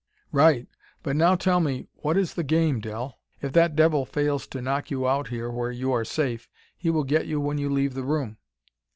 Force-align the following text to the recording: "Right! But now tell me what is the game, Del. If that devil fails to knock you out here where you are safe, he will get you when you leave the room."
"Right! 0.31 0.67
But 1.03 1.15
now 1.15 1.35
tell 1.35 1.59
me 1.59 1.85
what 1.97 2.17
is 2.17 2.33
the 2.33 2.41
game, 2.43 2.79
Del. 2.79 3.19
If 3.39 3.53
that 3.53 3.75
devil 3.75 4.03
fails 4.03 4.47
to 4.47 4.59
knock 4.59 4.89
you 4.89 5.07
out 5.07 5.27
here 5.27 5.51
where 5.51 5.69
you 5.69 5.91
are 5.91 6.03
safe, 6.03 6.49
he 6.75 6.89
will 6.89 7.03
get 7.03 7.27
you 7.27 7.39
when 7.39 7.59
you 7.59 7.69
leave 7.69 7.93
the 7.93 8.01
room." 8.01 8.37